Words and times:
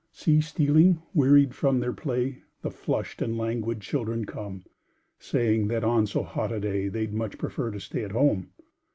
See 0.11 0.41
stealing, 0.41 0.99
wearied 1.13 1.53
from 1.53 1.79
their 1.79 1.93
play, 1.93 2.41
The 2.63 2.71
flushed 2.71 3.21
and 3.21 3.37
languid 3.37 3.81
children 3.81 4.25
come, 4.25 4.63
Saying 5.19 5.67
that 5.67 5.83
on 5.83 6.07
so 6.07 6.23
hot 6.23 6.51
a 6.51 6.59
day 6.59 6.87
They'd 6.87 7.13
much 7.13 7.37
prefer 7.37 7.69
to 7.69 7.79
stay 7.79 8.03
at 8.03 8.11
home. 8.13 8.49